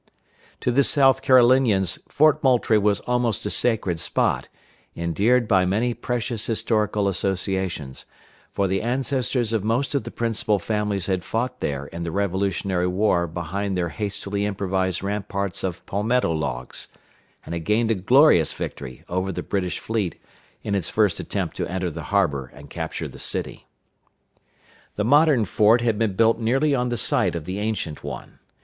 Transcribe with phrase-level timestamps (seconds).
[0.61, 4.47] To the South Carolinians Fort Moultrie was almost a sacred spot,
[4.95, 8.05] endeared by many precious historical associations;
[8.51, 12.87] for the ancestors of most of the principal families had fought there in the Revolutionary
[12.87, 16.87] War behind their hastily improvised ramparts of palmetto logs,
[17.45, 20.19] and had gained a glorious victory over the British fleet
[20.63, 23.67] in its first attempt to enter the harbor and capture the city.
[24.95, 28.39] The modern fort had been built nearly on the site of the ancient one.